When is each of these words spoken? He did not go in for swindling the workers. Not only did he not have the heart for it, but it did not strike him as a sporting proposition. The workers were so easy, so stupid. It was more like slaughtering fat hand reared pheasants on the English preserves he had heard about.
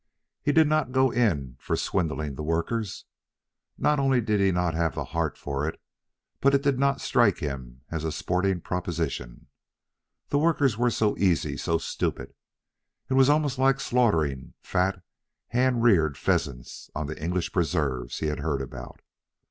He 0.41 0.51
did 0.51 0.67
not 0.67 0.91
go 0.91 1.11
in 1.11 1.57
for 1.59 1.75
swindling 1.75 2.33
the 2.33 2.41
workers. 2.41 3.05
Not 3.77 3.99
only 3.99 4.19
did 4.19 4.39
he 4.39 4.51
not 4.51 4.73
have 4.73 4.95
the 4.95 5.03
heart 5.03 5.37
for 5.37 5.67
it, 5.67 5.79
but 6.39 6.55
it 6.55 6.63
did 6.63 6.79
not 6.79 6.99
strike 6.99 7.37
him 7.37 7.81
as 7.91 8.03
a 8.03 8.11
sporting 8.11 8.61
proposition. 8.61 9.45
The 10.29 10.39
workers 10.39 10.75
were 10.75 10.89
so 10.89 11.15
easy, 11.19 11.55
so 11.55 11.77
stupid. 11.77 12.33
It 13.11 13.13
was 13.13 13.29
more 13.29 13.47
like 13.59 13.79
slaughtering 13.79 14.55
fat 14.59 15.03
hand 15.49 15.83
reared 15.83 16.17
pheasants 16.17 16.89
on 16.95 17.05
the 17.05 17.23
English 17.23 17.51
preserves 17.51 18.17
he 18.17 18.25
had 18.25 18.39
heard 18.39 18.63
about. 18.63 19.01